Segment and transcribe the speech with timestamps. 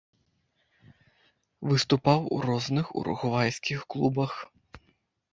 [1.71, 4.33] Выступаў у розных уругвайскіх клубах.